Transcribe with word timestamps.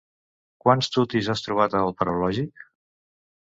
Quants 0.63 0.89
tutis 0.95 1.29
has 1.35 1.45
trobat 1.49 1.77
al 1.83 1.95
paraulògic? 2.03 2.69